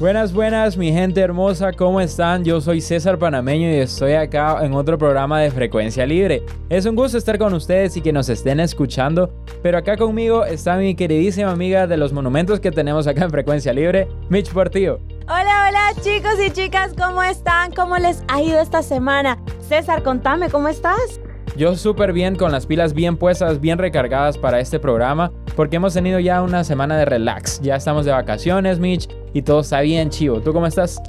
[0.00, 2.42] Buenas, buenas, mi gente hermosa, ¿cómo están?
[2.42, 6.42] Yo soy César Panameño y estoy acá en otro programa de Frecuencia Libre.
[6.70, 9.30] Es un gusto estar con ustedes y que nos estén escuchando,
[9.62, 13.74] pero acá conmigo está mi queridísima amiga de los monumentos que tenemos acá en Frecuencia
[13.74, 15.00] Libre, Mitch Portillo.
[15.24, 17.70] Hola, hola chicos y chicas, ¿cómo están?
[17.72, 19.36] ¿Cómo les ha ido esta semana?
[19.68, 21.20] César, contame, ¿cómo estás?
[21.56, 25.94] Yo súper bien, con las pilas bien puestas, bien recargadas para este programa, porque hemos
[25.94, 27.60] tenido ya una semana de relax.
[27.60, 30.40] Ya estamos de vacaciones, Mitch, y todo está bien chivo.
[30.40, 31.00] ¿Tú cómo estás?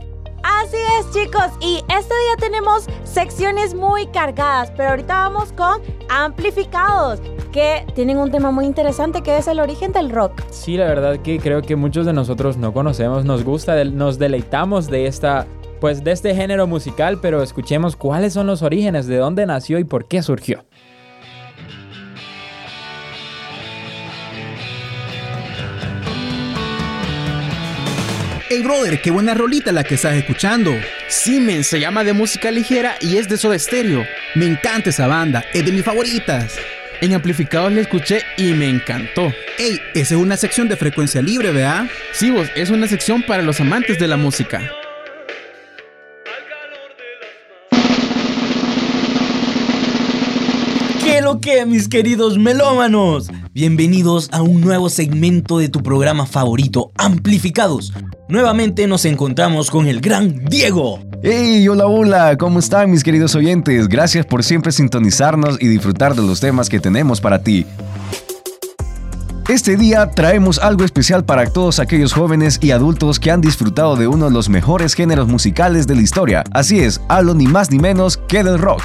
[0.43, 7.19] Así es, chicos, y este día tenemos secciones muy cargadas, pero ahorita vamos con amplificados,
[7.51, 10.41] que tienen un tema muy interesante que es el origen del rock.
[10.49, 14.87] Sí, la verdad que creo que muchos de nosotros no conocemos, nos gusta, nos deleitamos
[14.87, 15.45] de esta
[15.79, 19.83] pues de este género musical, pero escuchemos cuáles son los orígenes, de dónde nació y
[19.83, 20.63] por qué surgió.
[28.53, 30.71] Hey brother, qué buena rolita la que estás escuchando.
[31.07, 34.05] Siemens se llama de música ligera y es de Soda Stereo.
[34.35, 36.57] Me encanta esa banda, es de mis favoritas.
[36.99, 39.31] En amplificados la escuché y me encantó.
[39.57, 41.85] Ey, esa es una sección de frecuencia libre, ¿verdad?
[42.11, 44.69] Sí, vos, es una sección para los amantes de la música.
[51.01, 53.29] ¿Qué lo que, mis queridos melómanos?
[53.53, 57.93] Bienvenidos a un nuevo segmento de tu programa favorito, Amplificados.
[58.31, 61.01] Nuevamente nos encontramos con el gran Diego.
[61.21, 61.67] ¡Hey!
[61.67, 63.89] Hola, hola, ¿cómo están mis queridos oyentes?
[63.89, 67.65] Gracias por siempre sintonizarnos y disfrutar de los temas que tenemos para ti.
[69.49, 74.07] Este día traemos algo especial para todos aquellos jóvenes y adultos que han disfrutado de
[74.07, 76.45] uno de los mejores géneros musicales de la historia.
[76.53, 78.83] Así es, hablo ni más ni menos que del rock.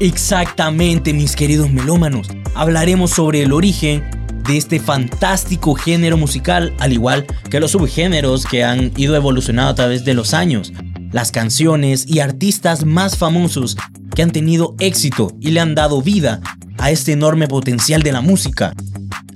[0.00, 2.28] Exactamente, mis queridos melómanos.
[2.54, 8.64] Hablaremos sobre el origen de este fantástico género musical, al igual que los subgéneros que
[8.64, 10.72] han ido evolucionando a través de los años,
[11.12, 13.76] las canciones y artistas más famosos
[14.14, 16.40] que han tenido éxito y le han dado vida
[16.78, 18.72] a este enorme potencial de la música.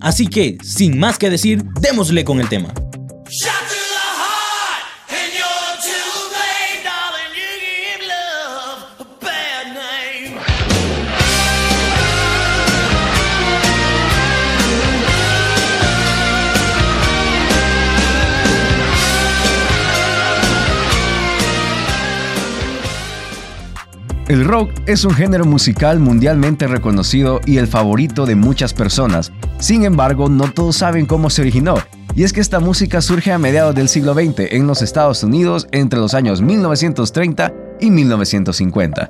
[0.00, 2.72] Así que, sin más que decir, démosle con el tema.
[24.28, 29.32] El rock es un género musical mundialmente reconocido y el favorito de muchas personas.
[29.58, 31.76] Sin embargo, no todos saben cómo se originó.
[32.14, 35.66] Y es que esta música surge a mediados del siglo XX en los Estados Unidos
[35.72, 39.08] entre los años 1930 y 1950.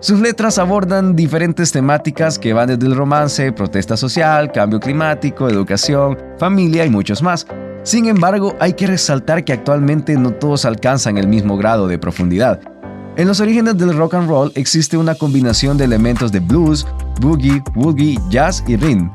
[0.00, 6.18] Sus letras abordan diferentes temáticas que van desde el romance, protesta social, cambio climático, educación,
[6.38, 7.46] familia y muchos más.
[7.84, 12.60] Sin embargo, hay que resaltar que actualmente no todos alcanzan el mismo grado de profundidad.
[13.18, 16.86] En los orígenes del rock and roll existe una combinación de elementos de blues,
[17.20, 19.10] boogie, woogie, jazz y rhythm.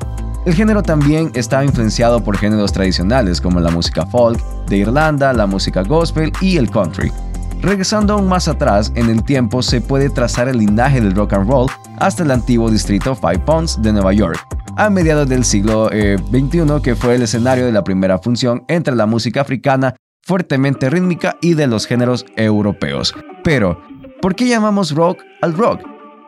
[0.45, 5.45] El género también está influenciado por géneros tradicionales como la música folk de Irlanda, la
[5.45, 7.13] música gospel y el country.
[7.61, 11.49] Regresando aún más atrás en el tiempo se puede trazar el linaje del rock and
[11.49, 14.37] roll hasta el antiguo distrito Five Ponds de Nueva York,
[14.75, 18.97] a mediados del siglo XXI eh, que fue el escenario de la primera función entre
[18.97, 23.13] la música africana fuertemente rítmica y de los géneros europeos.
[23.43, 23.77] Pero,
[24.23, 25.81] ¿Por qué llamamos rock al rock?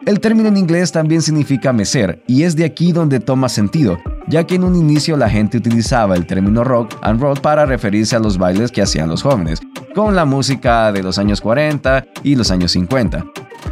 [0.06, 3.98] El término en inglés también significa mecer y es de aquí donde toma sentido,
[4.28, 8.18] ya que en un inicio la gente utilizaba el término rock and roll para referirse
[8.18, 9.62] a los bailes que hacían los jóvenes,
[9.96, 13.24] con la música de los años 40 y los años 50.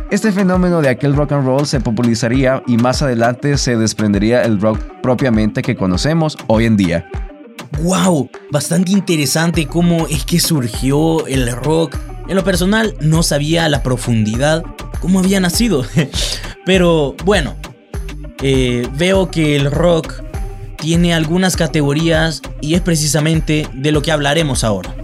[0.10, 4.62] Este fenómeno de aquel rock and roll se popularizaría y más adelante se desprendería el
[4.62, 7.10] rock propiamente que conocemos hoy en día.
[7.82, 8.30] ¡Wow!
[8.52, 11.98] Bastante interesante cómo es que surgió el rock
[12.28, 14.64] en lo personal no sabía la profundidad
[15.02, 15.86] cómo había nacido.
[16.66, 17.56] Pero bueno,
[18.42, 20.24] eh, veo que el rock
[20.78, 24.96] tiene algunas categorías y es precisamente de lo que hablaremos ahora.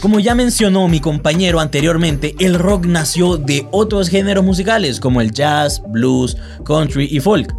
[0.00, 5.32] Como ya mencionó mi compañero anteriormente, el rock nació de otros géneros musicales como el
[5.32, 7.52] jazz, blues, country y folk.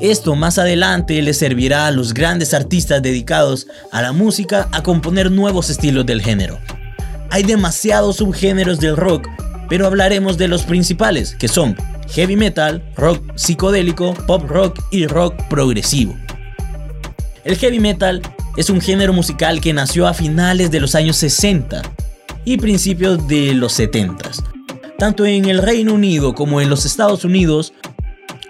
[0.00, 5.32] Esto más adelante le servirá a los grandes artistas dedicados a la música a componer
[5.32, 6.60] nuevos estilos del género.
[7.30, 9.28] Hay demasiados subgéneros del rock,
[9.68, 11.76] pero hablaremos de los principales, que son
[12.10, 16.16] heavy metal, rock psicodélico, pop rock y rock progresivo.
[17.44, 18.22] El heavy metal
[18.56, 21.82] es un género musical que nació a finales de los años 60
[22.44, 24.30] y principios de los 70,
[24.96, 27.72] tanto en el Reino Unido como en los Estados Unidos,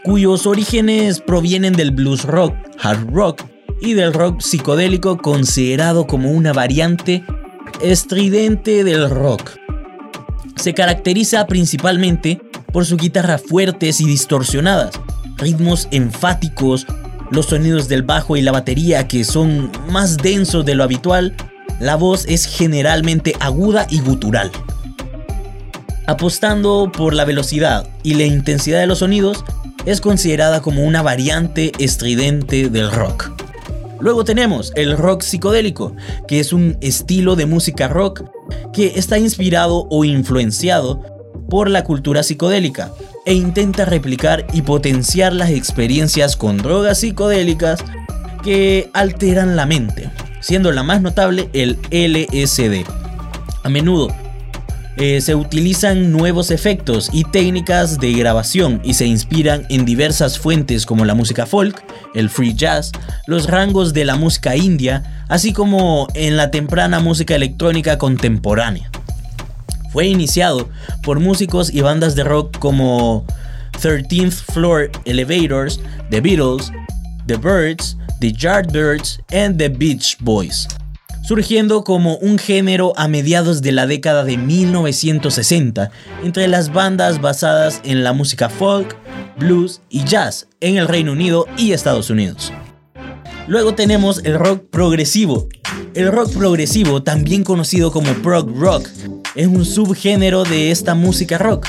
[0.08, 3.42] cuyos orígenes provienen del blues rock, hard rock
[3.82, 7.22] y del rock psicodélico considerado como una variante
[7.82, 9.50] estridente del rock.
[10.56, 12.40] Se caracteriza principalmente
[12.72, 14.98] por su guitarra fuertes y distorsionadas,
[15.36, 16.86] ritmos enfáticos,
[17.30, 21.36] los sonidos del bajo y la batería que son más densos de lo habitual,
[21.80, 24.50] la voz es generalmente aguda y gutural.
[26.06, 29.44] Apostando por la velocidad y la intensidad de los sonidos,
[29.88, 33.30] es considerada como una variante estridente del rock.
[34.00, 35.96] Luego tenemos el rock psicodélico,
[36.28, 38.24] que es un estilo de música rock
[38.74, 41.00] que está inspirado o influenciado
[41.48, 42.92] por la cultura psicodélica
[43.24, 47.82] e intenta replicar y potenciar las experiencias con drogas psicodélicas
[48.44, 50.10] que alteran la mente,
[50.40, 52.84] siendo la más notable el LSD.
[53.62, 54.08] A menudo
[54.98, 60.86] eh, se utilizan nuevos efectos y técnicas de grabación y se inspiran en diversas fuentes
[60.86, 61.84] como la música folk,
[62.14, 62.90] el free jazz,
[63.26, 68.90] los rangos de la música india, así como en la temprana música electrónica contemporánea.
[69.92, 70.68] Fue iniciado
[71.02, 73.24] por músicos y bandas de rock como
[73.80, 75.80] 13th Floor Elevators,
[76.10, 76.72] The Beatles,
[77.26, 80.66] The Birds, The Yardbirds and The Beach Boys
[81.22, 85.90] surgiendo como un género a mediados de la década de 1960
[86.24, 88.96] entre las bandas basadas en la música folk,
[89.38, 92.52] blues y jazz en el Reino Unido y Estados Unidos.
[93.46, 95.48] Luego tenemos el rock progresivo.
[95.94, 98.88] El rock progresivo, también conocido como prog rock,
[99.34, 101.66] es un subgénero de esta música rock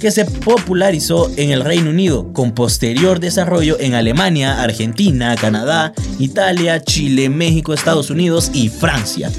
[0.00, 6.82] que se popularizó en el Reino Unido, con posterior desarrollo en Alemania, Argentina, Canadá, Italia,
[6.82, 9.30] Chile, México, Estados Unidos y Francia.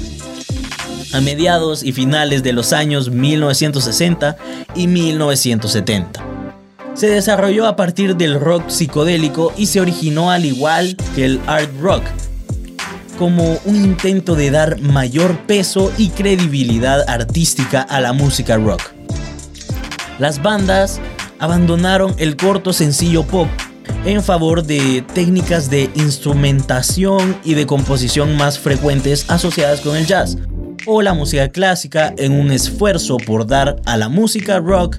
[1.12, 4.36] A mediados y finales de los años 1960
[4.76, 6.24] y 1970.
[6.94, 11.70] Se desarrolló a partir del rock psicodélico y se originó al igual que el art
[11.80, 12.04] rock,
[13.18, 19.01] como un intento de dar mayor peso y credibilidad artística a la música rock
[20.18, 21.00] las bandas
[21.38, 23.48] abandonaron el corto sencillo pop
[24.04, 30.36] en favor de técnicas de instrumentación y de composición más frecuentes asociadas con el jazz
[30.86, 34.96] o la música clásica en un esfuerzo por dar a la música rock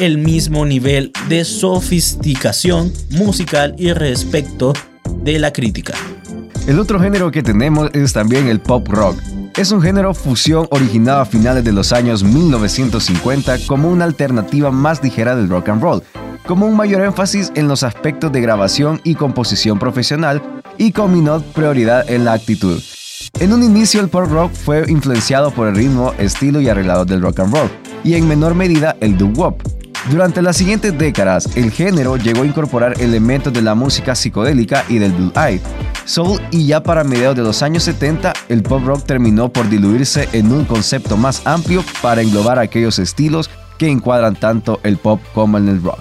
[0.00, 4.72] el mismo nivel de sofisticación musical y respecto
[5.22, 5.94] de la crítica.
[6.68, 9.18] El otro género que tenemos es también el pop rock,
[9.58, 15.02] es un género fusión originado a finales de los años 1950 como una alternativa más
[15.02, 16.02] ligera del rock and roll,
[16.46, 20.40] como un mayor énfasis en los aspectos de grabación y composición profesional
[20.78, 22.80] y menor prioridad en la actitud.
[23.40, 27.20] En un inicio el pop rock fue influenciado por el ritmo, estilo y arreglado del
[27.20, 27.70] rock and roll,
[28.04, 29.77] y en menor medida el doo-wop.
[30.06, 34.98] Durante las siguientes décadas, el género llegó a incorporar elementos de la música psicodélica y
[34.98, 35.60] del blue eye,
[36.06, 40.28] soul y ya para mediados de los años 70 el pop rock terminó por diluirse
[40.32, 45.58] en un concepto más amplio para englobar aquellos estilos que encuadran tanto el pop como
[45.58, 46.00] el rock.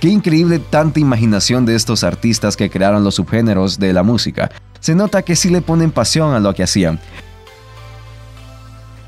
[0.00, 4.50] Qué increíble tanta imaginación de estos artistas que crearon los subgéneros de la música.
[4.80, 7.00] Se nota que sí le ponen pasión a lo que hacían.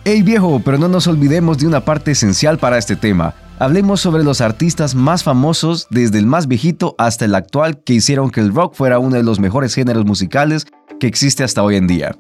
[0.05, 3.35] Hey viejo, pero no nos olvidemos de una parte esencial para este tema.
[3.59, 8.31] Hablemos sobre los artistas más famosos, desde el más viejito hasta el actual, que hicieron
[8.31, 10.67] que el rock fuera uno de los mejores géneros musicales
[10.99, 12.17] que existe hasta hoy en día.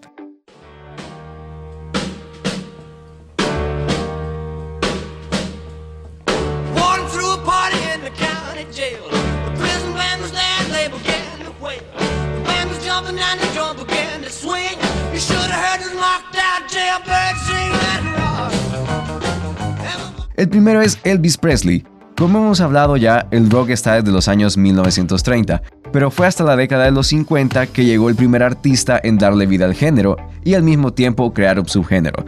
[20.42, 21.84] El primero es Elvis Presley.
[22.18, 26.56] Como hemos hablado ya, el rock está desde los años 1930, pero fue hasta la
[26.56, 30.54] década de los 50 que llegó el primer artista en darle vida al género y
[30.54, 32.24] al mismo tiempo crear un subgénero.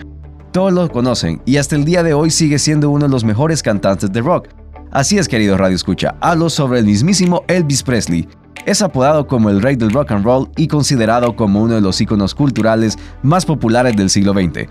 [0.53, 3.65] Todos lo conocen y hasta el día de hoy sigue siendo uno de los mejores
[3.65, 4.47] cantantes de rock.
[4.93, 8.29] Así es, querido Radio Escucha, hablo sobre el mismísimo Elvis Presley.
[8.65, 12.01] Es apodado como el rey del rock and roll y considerado como uno de los
[12.01, 14.69] íconos culturales más populares del siglo XX.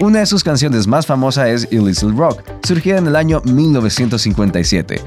[0.00, 5.02] Una de sus canciones más famosas es Illicit Rock, surgida en el año 1957.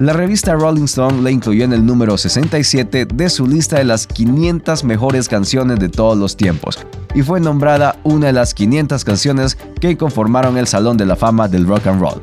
[0.00, 4.06] La revista Rolling Stone la incluyó en el número 67 de su lista de las
[4.06, 6.78] 500 mejores canciones de todos los tiempos
[7.14, 11.48] y fue nombrada una de las 500 canciones que conformaron el Salón de la Fama
[11.48, 12.20] del Rock and Roll.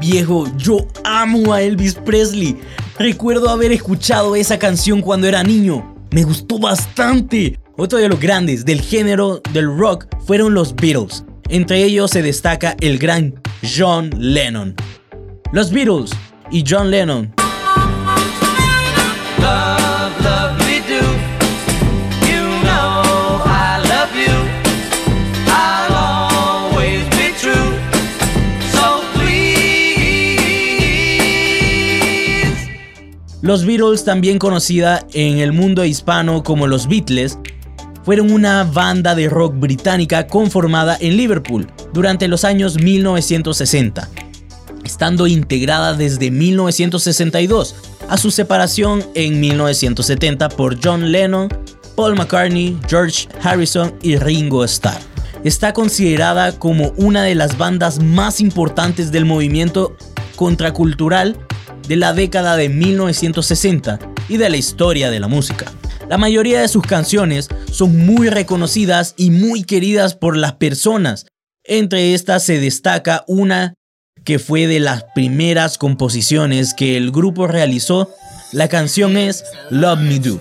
[0.00, 2.58] Viejo, yo amo a Elvis Presley.
[2.98, 5.94] Recuerdo haber escuchado esa canción cuando era niño.
[6.10, 7.60] Me gustó bastante.
[7.76, 11.24] Otro de los grandes del género del rock fueron los Beatles.
[11.48, 14.74] Entre ellos se destaca el gran John Lennon.
[15.52, 16.10] Los Beatles
[16.50, 17.32] y John Lennon.
[33.46, 37.38] Los Beatles, también conocida en el mundo hispano como los Beatles,
[38.06, 44.08] fueron una banda de rock británica conformada en Liverpool durante los años 1960,
[44.84, 47.74] estando integrada desde 1962
[48.08, 51.48] a su separación en 1970 por John Lennon,
[51.96, 55.00] Paul McCartney, George Harrison y Ringo Starr.
[55.42, 59.96] Está considerada como una de las bandas más importantes del movimiento
[60.36, 61.36] contracultural
[61.88, 63.98] de la década de 1960
[64.28, 65.72] y de la historia de la música.
[66.08, 71.26] La mayoría de sus canciones son muy reconocidas y muy queridas por las personas.
[71.64, 73.74] Entre estas se destaca una
[74.24, 78.10] que fue de las primeras composiciones que el grupo realizó.
[78.52, 80.38] La canción es Love Me Do.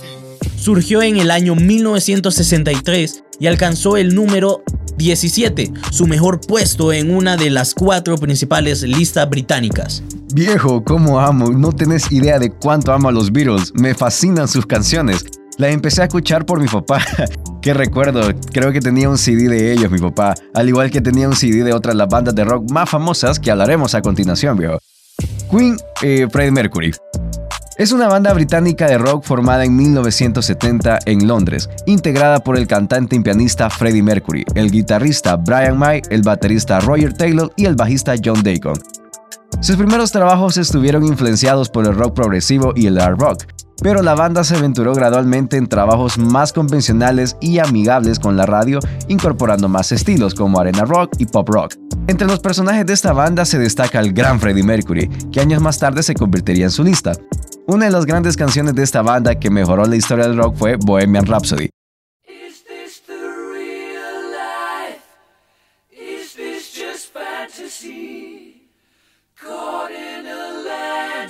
[0.55, 4.63] Surgió en el año 1963 y alcanzó el número
[4.97, 10.03] 17, su mejor puesto en una de las cuatro principales listas británicas.
[10.33, 14.65] Viejo, cómo amo, no tenés idea de cuánto amo a los Beatles, me fascinan sus
[14.65, 15.25] canciones.
[15.57, 16.99] La empecé a escuchar por mi papá,
[17.61, 18.21] que recuerdo,
[18.51, 21.63] creo que tenía un CD de ellos mi papá, al igual que tenía un CD
[21.63, 24.79] de otras las bandas de rock más famosas que hablaremos a continuación, viejo.
[25.49, 26.91] Queen, eh, Mercury.
[27.77, 33.15] Es una banda británica de rock formada en 1970 en Londres, integrada por el cantante
[33.15, 38.15] y pianista Freddie Mercury, el guitarrista Brian May, el baterista Roger Taylor y el bajista
[38.23, 38.75] John Deacon.
[39.61, 43.45] Sus primeros trabajos estuvieron influenciados por el rock progresivo y el hard rock,
[43.81, 48.79] pero la banda se aventuró gradualmente en trabajos más convencionales y amigables con la radio,
[49.07, 51.75] incorporando más estilos como arena rock y pop rock.
[52.07, 55.79] Entre los personajes de esta banda se destaca el gran Freddie Mercury, que años más
[55.79, 57.13] tarde se convertiría en su lista.
[57.67, 60.75] Una de las grandes canciones de esta banda que mejoró la historia del rock fue
[60.77, 61.69] Bohemian Rhapsody.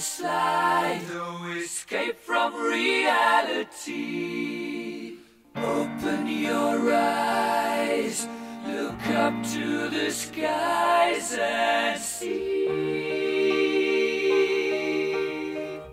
[0.05, 3.95] slide, no escape from reality.
[5.55, 8.27] Open your eyes,
[8.67, 12.67] look up to the skies and see.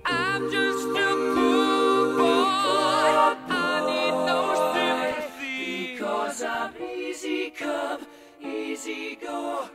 [0.04, 4.40] I'm just a poor boy, I need no
[4.74, 5.94] sympathy.
[5.94, 8.06] Because I'm easy come,
[8.40, 9.70] easy go.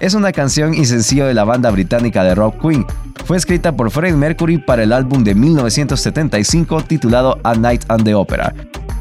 [0.00, 2.84] Es una canción y sencillo de la banda británica de rock Queen.
[3.24, 8.14] Fue escrita por Freddie Mercury para el álbum de 1975 titulado A Night on the
[8.14, 8.52] Opera.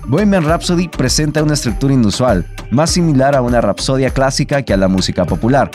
[0.06, 4.88] Bohemian Rhapsody presenta una estructura inusual, más similar a una rapsodia clásica que a la
[4.88, 5.72] música popular.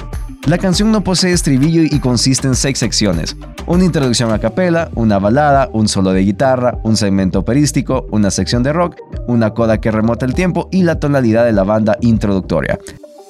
[0.47, 3.37] La canción no posee estribillo y consiste en seis secciones.
[3.67, 8.63] Una introducción a capela, una balada, un solo de guitarra, un segmento operístico, una sección
[8.63, 8.97] de rock,
[9.27, 12.79] una coda que remota el tiempo y la tonalidad de la banda introductoria.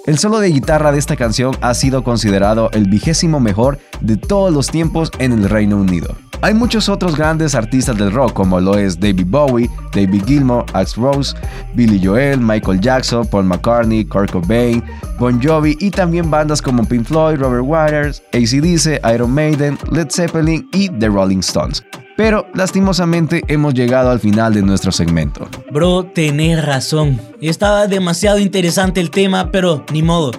[0.09, 4.51] El solo de guitarra de esta canción ha sido considerado el vigésimo mejor de todos
[4.51, 6.17] los tiempos en el Reino Unido.
[6.41, 10.99] Hay muchos otros grandes artistas del rock como lo es David Bowie, David Gilmour, Axe
[10.99, 11.37] Rose,
[11.75, 14.83] Billy Joel, Michael Jackson, Paul McCartney, Kurt Cobain,
[15.19, 20.67] Bon Jovi y también bandas como Pink Floyd, Robert Waters, ACDC, Iron Maiden, Led Zeppelin
[20.73, 21.85] y The Rolling Stones.
[22.19, 25.49] Pero lastimosamente hemos llegado al final de nuestro segmento.
[25.71, 27.21] Bro, tenés razón.
[27.41, 30.33] Estaba demasiado interesante el tema, pero ni modo.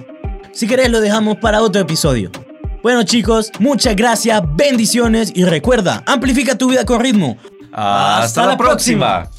[0.51, 2.31] Si querés lo dejamos para otro episodio.
[2.83, 7.37] Bueno chicos, muchas gracias, bendiciones y recuerda, amplifica tu vida con ritmo.
[7.71, 9.29] Hasta, la próxima.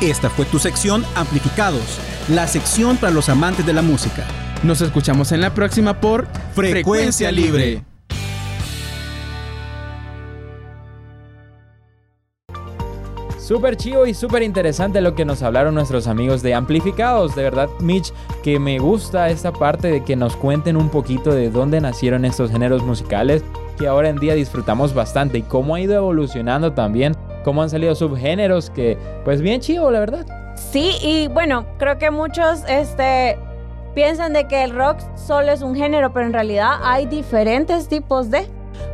[0.00, 4.24] Esta fue tu sección Amplificados, la sección para los amantes de la música.
[4.64, 7.84] Nos escuchamos en la próxima por Frecuencia Libre.
[13.50, 17.34] Súper chivo y súper interesante lo que nos hablaron nuestros amigos de Amplificados.
[17.34, 18.12] De verdad, Mitch,
[18.44, 22.52] que me gusta esta parte de que nos cuenten un poquito de dónde nacieron estos
[22.52, 23.42] géneros musicales
[23.76, 27.96] que ahora en día disfrutamos bastante y cómo ha ido evolucionando también, cómo han salido
[27.96, 30.54] subgéneros que, pues bien chivo, la verdad.
[30.54, 33.36] Sí, y bueno, creo que muchos este,
[33.96, 38.30] piensan de que el rock solo es un género, pero en realidad hay diferentes tipos
[38.30, 38.46] de...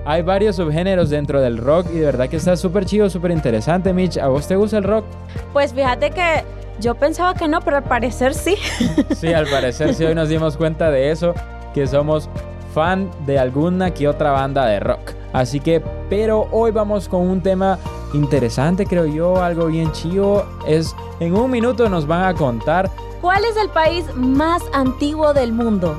[0.05, 3.93] Hay varios subgéneros dentro del rock y de verdad que está súper chido, súper interesante,
[3.93, 4.19] Mitch.
[4.19, 5.05] ¿A vos te gusta el rock?
[5.53, 6.45] Pues fíjate que
[6.81, 8.57] Yo pensaba que no, pero al parecer sí.
[9.17, 11.35] Sí, al parecer sí, hoy nos dimos cuenta de eso,
[11.75, 12.29] que somos
[12.75, 15.13] fan de alguna que otra banda de rock.
[15.33, 17.79] Así que, pero hoy vamos con un tema
[18.13, 20.47] interesante, creo yo, algo bien chido.
[20.67, 22.91] Es, en un minuto nos van a contar.
[23.23, 25.97] ¿Cuál es el país más antiguo del mundo?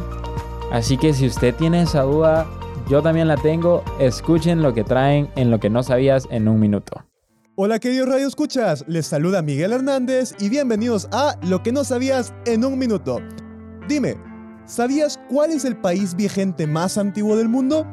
[0.71, 2.45] Así que si usted tiene esa duda,
[2.89, 3.83] yo también la tengo.
[3.99, 7.03] Escuchen lo que traen en lo que no sabías en un minuto.
[7.55, 12.31] Hola queridos Radio Escuchas, les saluda Miguel Hernández y bienvenidos a Lo que no sabías
[12.45, 13.19] en un minuto.
[13.87, 14.15] Dime,
[14.65, 17.85] ¿sabías cuál es el país vigente más antiguo del mundo?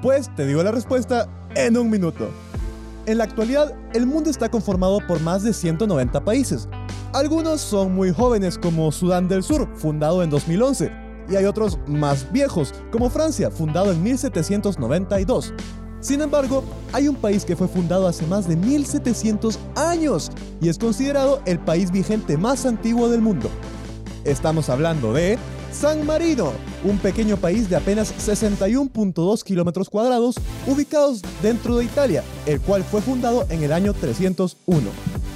[0.00, 2.30] Pues te digo la respuesta en un minuto.
[3.04, 6.68] En la actualidad, el mundo está conformado por más de 190 países.
[7.12, 10.90] Algunos son muy jóvenes como Sudán del Sur, fundado en 2011,
[11.28, 15.52] y hay otros más viejos, como Francia, fundado en 1792.
[16.00, 20.30] Sin embargo, hay un país que fue fundado hace más de 1700 años
[20.60, 23.50] y es considerado el país vigente más antiguo del mundo.
[24.24, 25.38] Estamos hablando de
[25.72, 26.52] San Marino,
[26.84, 33.00] un pequeño país de apenas 61.2 kilómetros cuadrados ubicados dentro de Italia, el cual fue
[33.00, 34.90] fundado en el año 301.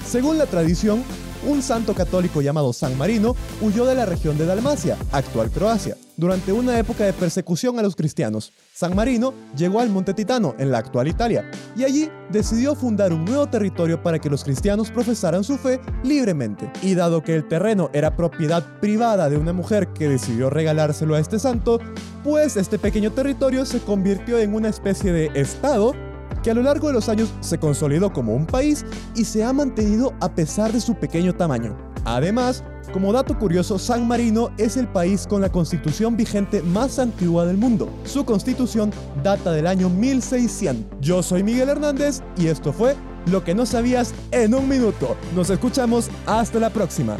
[0.07, 1.03] Según la tradición,
[1.45, 6.53] un santo católico llamado San Marino huyó de la región de Dalmacia, actual Croacia, durante
[6.53, 8.53] una época de persecución a los cristianos.
[8.75, 13.25] San Marino llegó al Monte Titano, en la actual Italia, y allí decidió fundar un
[13.25, 16.71] nuevo territorio para que los cristianos profesaran su fe libremente.
[16.83, 21.21] Y dado que el terreno era propiedad privada de una mujer que decidió regalárselo a
[21.21, 21.81] este santo,
[22.23, 25.95] pues este pequeño territorio se convirtió en una especie de estado
[26.43, 29.53] que a lo largo de los años se consolidó como un país y se ha
[29.53, 31.77] mantenido a pesar de su pequeño tamaño.
[32.05, 37.45] Además, como dato curioso, San Marino es el país con la constitución vigente más antigua
[37.45, 37.89] del mundo.
[38.05, 38.91] Su constitución
[39.23, 40.99] data del año 1600.
[41.01, 45.17] Yo soy Miguel Hernández y esto fue Lo que no sabías en un minuto.
[45.37, 47.17] Nos escuchamos hasta la próxima.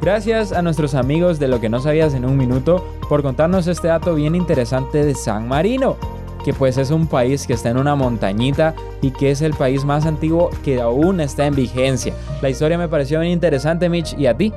[0.00, 3.88] Gracias a nuestros amigos de Lo que no sabías en un minuto por contarnos este
[3.88, 5.96] dato bien interesante de San Marino
[6.44, 9.84] que pues es un país que está en una montañita y que es el país
[9.84, 12.14] más antiguo que aún está en vigencia.
[12.42, 14.52] La historia me pareció bien interesante, Mitch, ¿y a ti?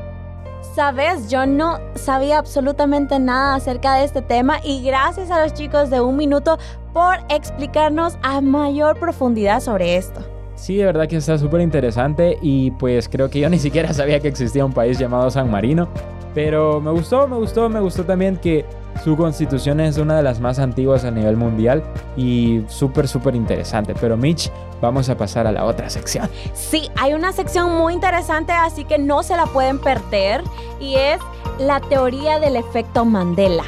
[0.75, 5.89] Sabes, yo no sabía absolutamente nada acerca de este tema y gracias a los chicos
[5.89, 6.57] de un minuto
[6.93, 10.21] por explicarnos a mayor profundidad sobre esto.
[10.55, 14.19] Sí, de verdad que está súper interesante y pues creo que yo ni siquiera sabía
[14.19, 15.89] que existía un país llamado San Marino.
[16.33, 18.65] Pero me gustó, me gustó, me gustó también que
[19.03, 21.83] su constitución es una de las más antiguas a nivel mundial
[22.15, 23.93] y súper, súper interesante.
[23.99, 26.29] Pero Mitch, vamos a pasar a la otra sección.
[26.53, 30.43] Sí, hay una sección muy interesante, así que no se la pueden perder
[30.79, 31.19] y es
[31.59, 33.63] la teoría del efecto Mandela.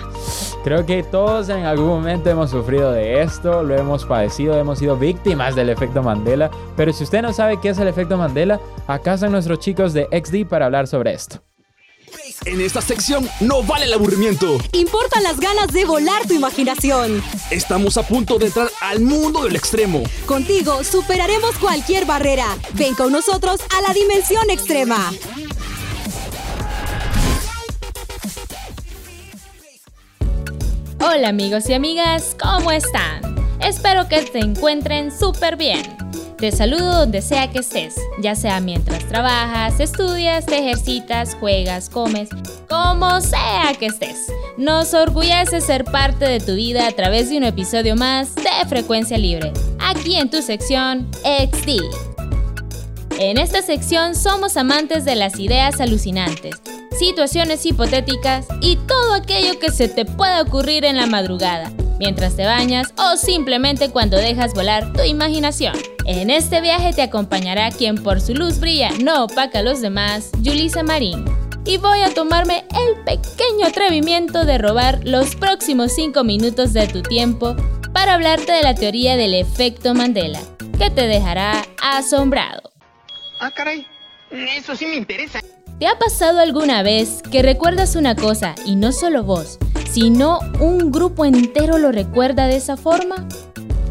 [0.64, 4.96] Creo que todos en algún momento hemos sufrido de esto, lo hemos padecido, hemos sido
[4.96, 6.50] víctimas del efecto Mandela.
[6.78, 10.08] Pero si usted no sabe qué es el efecto Mandela, acá están nuestros chicos de
[10.12, 11.42] XD para hablar sobre esto.
[12.46, 14.58] En esta sección no vale el aburrimiento.
[14.72, 17.24] Importan las ganas de volar tu imaginación.
[17.52, 20.04] Estamos a punto de entrar al mundo del extremo.
[20.26, 22.46] Contigo superaremos cualquier barrera.
[22.74, 25.12] Ven con nosotros a la dimensión extrema.
[31.00, 33.36] Hola amigos y amigas, ¿cómo están?
[33.60, 35.98] Espero que se encuentren súper bien.
[36.44, 42.28] Te saludo donde sea que estés, ya sea mientras trabajas, estudias, te ejercitas, juegas, comes,
[42.68, 44.28] como sea que estés.
[44.58, 49.18] Nos orgullece ser parte de tu vida a través de un episodio más de Frecuencia
[49.18, 51.80] Libre, aquí en tu sección XD.
[53.20, 56.56] En esta sección somos amantes de las ideas alucinantes,
[57.00, 62.46] situaciones hipotéticas y todo aquello que se te pueda ocurrir en la madrugada, mientras te
[62.46, 65.76] bañas o simplemente cuando dejas volar tu imaginación.
[66.06, 70.32] En este viaje te acompañará quien por su luz brilla, no opaca a los demás,
[70.42, 71.26] Yulisa Marín.
[71.66, 77.02] Y voy a tomarme el pequeño atrevimiento de robar los próximos 5 minutos de tu
[77.02, 77.56] tiempo
[77.94, 80.42] para hablarte de la teoría del efecto Mandela,
[80.78, 82.74] que te dejará asombrado.
[83.40, 83.86] Ah, caray,
[84.32, 85.40] eso sí me interesa.
[85.80, 89.58] ¿Te ha pasado alguna vez que recuerdas una cosa y no solo vos,
[89.94, 93.28] sino un grupo entero lo recuerda de esa forma?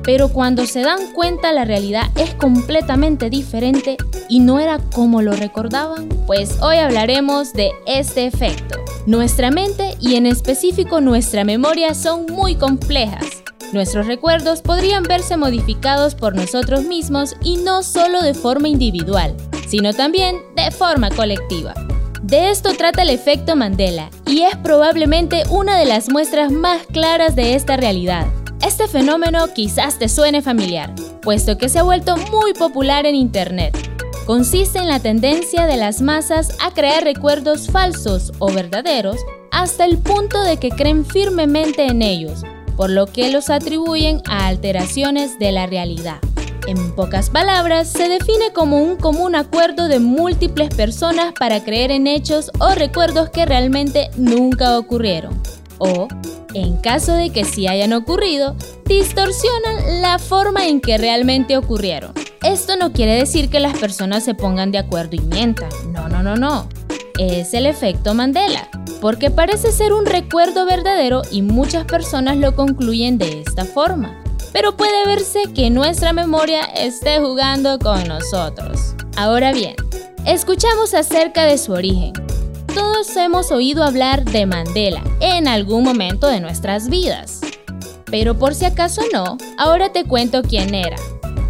[0.02, 3.96] Pero cuando se dan cuenta la realidad es completamente diferente
[4.28, 6.08] y no era como lo recordaban.
[6.26, 8.78] Pues hoy hablaremos de este efecto.
[9.06, 13.24] Nuestra mente y en específico nuestra memoria son muy complejas.
[13.72, 19.36] Nuestros recuerdos podrían verse modificados por nosotros mismos y no solo de forma individual,
[19.68, 21.74] sino también de forma colectiva.
[22.32, 27.36] De esto trata el efecto Mandela y es probablemente una de las muestras más claras
[27.36, 28.26] de esta realidad.
[28.66, 33.76] Este fenómeno quizás te suene familiar, puesto que se ha vuelto muy popular en Internet.
[34.24, 39.18] consiste en la tendencia de las masas a crear recuerdos falsos o verdaderos
[39.50, 42.44] hasta el punto de que creen firmemente en ellos,
[42.78, 46.16] por lo que los atribuyen a alteraciones de la realidad.
[46.66, 52.06] En pocas palabras, se define como un común acuerdo de múltiples personas para creer en
[52.06, 55.40] hechos o recuerdos que realmente nunca ocurrieron.
[55.78, 56.06] O,
[56.54, 58.54] en caso de que sí hayan ocurrido,
[58.86, 62.12] distorsionan la forma en que realmente ocurrieron.
[62.44, 65.70] Esto no quiere decir que las personas se pongan de acuerdo y mientan.
[65.92, 66.68] No, no, no, no.
[67.18, 68.68] Es el efecto Mandela,
[69.00, 74.21] porque parece ser un recuerdo verdadero y muchas personas lo concluyen de esta forma
[74.52, 78.94] pero puede verse que nuestra memoria esté jugando con nosotros.
[79.16, 79.74] Ahora bien,
[80.26, 82.12] escuchamos acerca de su origen.
[82.74, 87.40] Todos hemos oído hablar de Mandela en algún momento de nuestras vidas.
[88.06, 90.96] Pero por si acaso no, ahora te cuento quién era.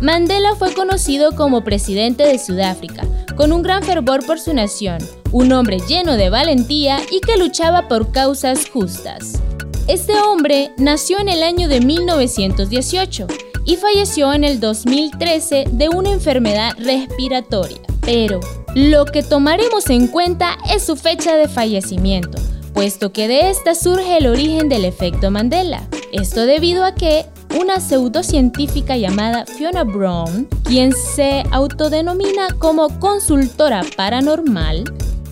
[0.00, 4.98] Mandela fue conocido como presidente de Sudáfrica, con un gran fervor por su nación,
[5.30, 9.40] un hombre lleno de valentía y que luchaba por causas justas.
[9.88, 13.26] Este hombre nació en el año de 1918
[13.64, 17.78] y falleció en el 2013 de una enfermedad respiratoria.
[18.00, 18.38] Pero
[18.76, 22.38] lo que tomaremos en cuenta es su fecha de fallecimiento,
[22.72, 25.88] puesto que de esta surge el origen del efecto Mandela.
[26.12, 27.26] Esto debido a que
[27.60, 34.84] una pseudocientífica llamada Fiona Brown, quien se autodenomina como consultora paranormal,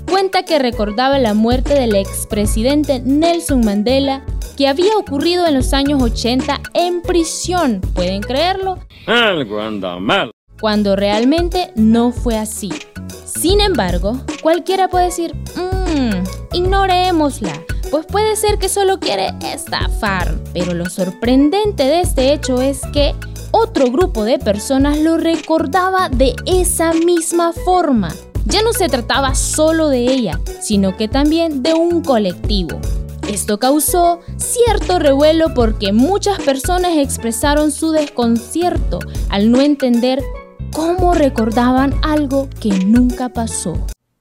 [0.09, 4.25] cuenta que recordaba la muerte del expresidente Nelson Mandela
[4.61, 7.81] que había ocurrido en los años 80 en prisión.
[7.95, 8.79] ¿Pueden creerlo?
[9.07, 10.33] Algo anda mal.
[10.61, 12.69] Cuando realmente no fue así.
[13.25, 16.13] Sin embargo, cualquiera puede decir, mmm,
[16.53, 17.59] ignorémosla,
[17.91, 20.35] pues puede ser que solo quiere estafar.
[20.53, 23.15] Pero lo sorprendente de este hecho es que
[23.53, 28.15] otro grupo de personas lo recordaba de esa misma forma.
[28.45, 32.79] Ya no se trataba solo de ella, sino que también de un colectivo.
[33.31, 40.21] Esto causó cierto revuelo porque muchas personas expresaron su desconcierto al no entender
[40.73, 43.75] cómo recordaban algo que nunca pasó.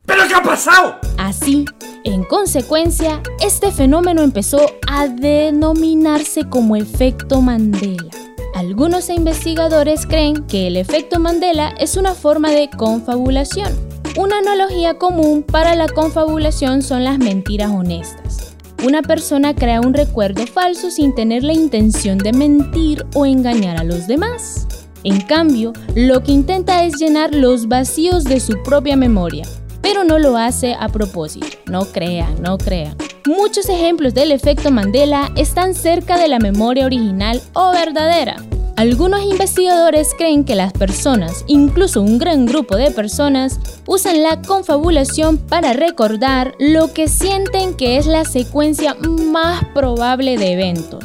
[0.05, 0.97] ¿Pero qué ha pasado?
[1.17, 1.65] Así,
[2.03, 8.11] en consecuencia, este fenómeno empezó a denominarse como efecto Mandela.
[8.53, 13.73] Algunos investigadores creen que el efecto Mandela es una forma de confabulación.
[14.19, 18.49] Una analogía común para la confabulación son las mentiras honestas.
[18.81, 23.83] Una persona crea un recuerdo falso sin tener la intención de mentir o engañar a
[23.83, 24.67] los demás.
[25.03, 29.45] En cambio, lo que intenta es llenar los vacíos de su propia memoria,
[29.81, 31.47] pero no lo hace a propósito.
[31.65, 32.95] No crean, no crean.
[33.25, 38.37] Muchos ejemplos del efecto Mandela están cerca de la memoria original o verdadera.
[38.79, 45.37] Algunos investigadores creen que las personas, incluso un gran grupo de personas, usan la confabulación
[45.37, 51.03] para recordar lo que sienten que es la secuencia más probable de eventos.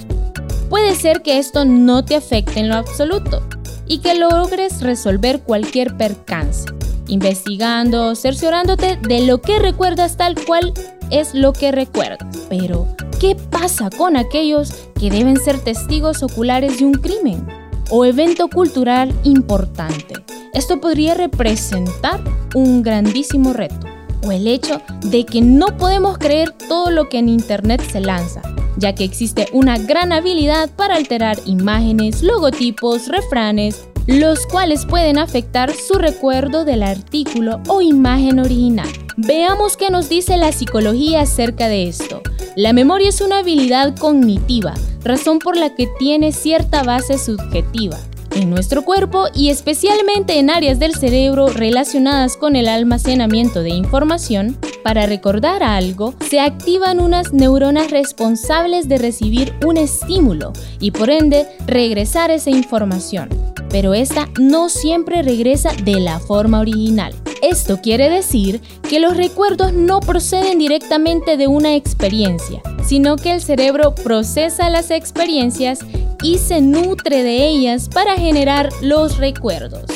[0.71, 3.43] Puede ser que esto no te afecte en lo absoluto
[3.89, 6.67] y que logres resolver cualquier percance,
[7.09, 10.73] investigando, cerciorándote de lo que recuerdas tal cual
[11.11, 12.39] es lo que recuerdas.
[12.49, 12.87] Pero,
[13.19, 17.64] ¿qué pasa con aquellos que deben ser testigos oculares de un crimen?
[17.91, 20.15] O evento cultural importante.
[20.53, 22.21] Esto podría representar
[22.55, 23.87] un grandísimo reto
[24.25, 28.43] o el hecho de que no podemos creer todo lo que en Internet se lanza,
[28.77, 35.73] ya que existe una gran habilidad para alterar imágenes, logotipos, refranes, los cuales pueden afectar
[35.73, 38.89] su recuerdo del artículo o imagen original.
[39.17, 42.21] Veamos qué nos dice la psicología acerca de esto.
[42.57, 47.99] La memoria es una habilidad cognitiva, razón por la que tiene cierta base subjetiva.
[48.35, 54.57] En nuestro cuerpo y especialmente en áreas del cerebro relacionadas con el almacenamiento de información,
[54.83, 61.47] para recordar algo se activan unas neuronas responsables de recibir un estímulo y por ende
[61.67, 67.13] regresar esa información pero esta no siempre regresa de la forma original.
[67.43, 73.43] Esto quiere decir que los recuerdos no proceden directamente de una experiencia, sino que el
[73.43, 75.81] cerebro procesa las experiencias
[76.23, 79.87] y se nutre de ellas para generar los recuerdos.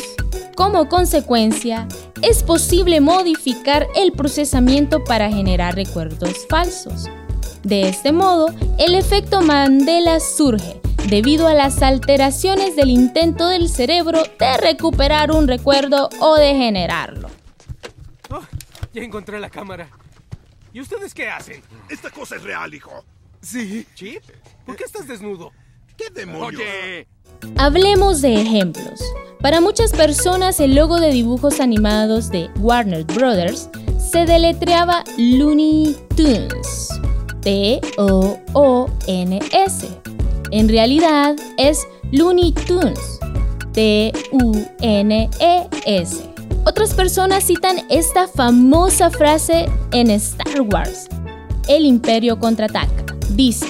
[0.57, 1.87] Como consecuencia,
[2.21, 7.05] es posible modificar el procesamiento para generar recuerdos falsos.
[7.63, 14.23] De este modo, el efecto Mandela surge debido a las alteraciones del intento del cerebro
[14.39, 17.29] de recuperar un recuerdo o de generarlo.
[18.31, 18.43] Oh,
[18.93, 19.89] ya encontré la cámara.
[20.73, 21.63] ¿Y ustedes qué hacen?
[21.89, 23.05] Esta cosa es real, hijo.
[23.41, 23.87] ¿Sí?
[23.95, 24.23] ¿Chip?
[24.67, 25.53] ¿Por qué estás desnudo?
[25.97, 26.61] ¿Qué demonios?
[26.61, 27.07] Oye,
[27.57, 29.01] Hablemos de ejemplos.
[29.41, 36.89] Para muchas personas el logo de dibujos animados de Warner Brothers se deletreaba Looney Tunes.
[37.43, 38.39] T-O-O-N-S.
[40.51, 43.21] En realidad es Looney Tunes.
[43.73, 44.19] T-U-N-E-S.
[46.65, 51.09] Otras personas citan esta famosa frase en Star Wars.
[51.69, 53.05] El imperio contraataca.
[53.31, 53.67] Dice,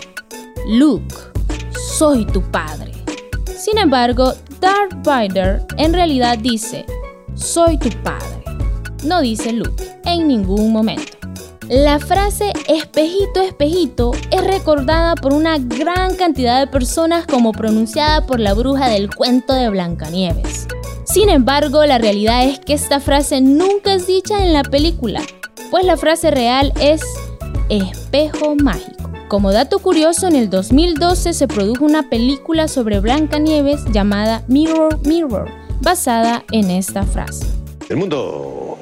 [0.69, 1.15] Luke,
[1.97, 2.93] soy tu padre.
[3.57, 6.87] Sin embargo, Darth Vader en realidad dice,
[7.35, 8.43] soy tu padre.
[9.05, 11.18] No dice Luke en ningún momento.
[11.69, 18.41] La frase espejito, espejito es recordada por una gran cantidad de personas como pronunciada por
[18.41, 20.67] la bruja del cuento de Blancanieves.
[21.05, 25.21] Sin embargo, la realidad es que esta frase nunca es dicha en la película,
[25.71, 27.03] pues la frase real es
[27.69, 29.11] espejo mágico.
[29.29, 35.51] Como dato curioso, en el 2012 se produjo una película sobre Blancanieves llamada Mirror Mirror,
[35.83, 37.45] basada en esta frase.
[37.91, 38.78] El mundo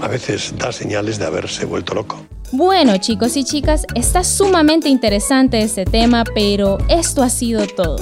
[0.00, 2.24] a veces da señales de haberse vuelto loco.
[2.50, 7.96] Bueno chicos y chicas, está sumamente interesante este tema, pero esto ha sido todo.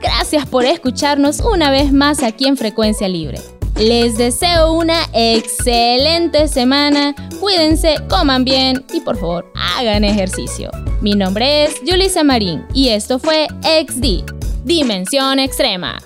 [0.00, 3.38] Gracias por escucharnos una vez más aquí en Frecuencia Libre.
[3.76, 10.70] Les deseo una excelente semana, cuídense, coman bien y por favor hagan ejercicio.
[11.00, 14.24] Mi nombre es Julissa Marín y esto fue XD,
[14.64, 16.02] Dimensión Extrema.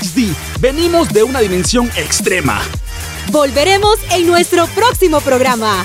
[0.00, 2.60] XD, venimos de una dimensión extrema.
[3.34, 5.84] Volveremos en nuestro próximo programa.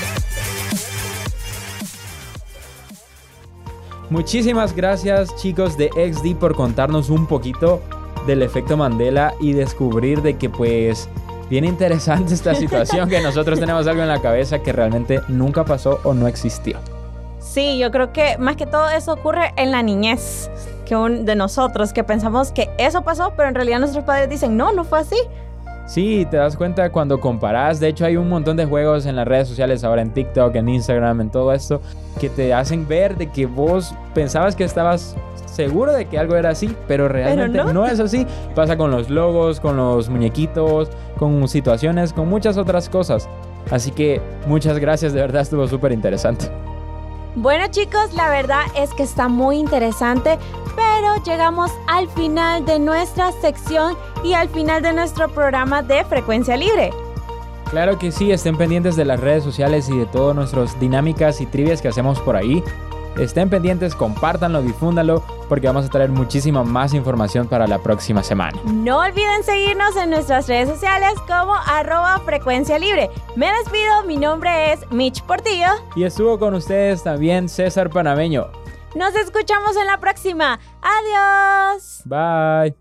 [4.08, 7.82] Muchísimas gracias chicos de XD por contarnos un poquito
[8.24, 11.08] del efecto Mandela y descubrir de que pues
[11.48, 15.98] bien interesante esta situación que nosotros tenemos algo en la cabeza que realmente nunca pasó
[16.04, 16.78] o no existió.
[17.40, 20.48] Sí, yo creo que más que todo eso ocurre en la niñez
[20.86, 24.56] que un, de nosotros, que pensamos que eso pasó, pero en realidad nuestros padres dicen,
[24.56, 25.16] no, no fue así.
[25.90, 27.80] Sí, te das cuenta cuando comparas.
[27.80, 30.68] De hecho, hay un montón de juegos en las redes sociales, ahora en TikTok, en
[30.68, 31.80] Instagram, en todo esto,
[32.20, 36.50] que te hacen ver de que vos pensabas que estabas seguro de que algo era
[36.50, 37.72] así, pero realmente Pero no.
[37.72, 37.86] no.
[37.88, 38.24] es así.
[38.54, 43.28] Pasa con los logos, con los muñequitos, con situaciones, con muchas otras cosas.
[43.72, 46.52] Así que muchas gracias, de verdad estuvo súper interesante.
[47.36, 50.36] Bueno chicos, la verdad es que está muy interesante,
[50.74, 56.56] pero llegamos al final de nuestra sección y al final de nuestro programa de Frecuencia
[56.56, 56.90] Libre.
[57.70, 61.46] Claro que sí, estén pendientes de las redes sociales y de todas nuestras dinámicas y
[61.46, 62.64] trivias que hacemos por ahí.
[63.18, 68.58] Estén pendientes, compártanlo, difúndanlo, porque vamos a traer muchísima más información para la próxima semana.
[68.64, 73.10] No olviden seguirnos en nuestras redes sociales como arroba frecuencia libre.
[73.36, 75.68] Me despido, mi nombre es Mitch Portillo.
[75.96, 78.48] Y estuvo con ustedes también César Panameño.
[78.94, 80.58] Nos escuchamos en la próxima.
[80.82, 82.02] Adiós.
[82.04, 82.74] Bye.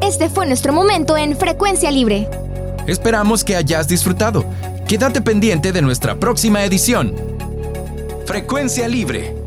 [0.00, 2.28] Este fue nuestro momento en Frecuencia Libre.
[2.86, 4.44] Esperamos que hayas disfrutado.
[4.88, 7.12] Quédate pendiente de nuestra próxima edición.
[8.24, 9.45] Frecuencia Libre